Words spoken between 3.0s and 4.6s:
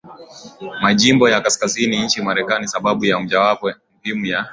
mojawapo muhimu ya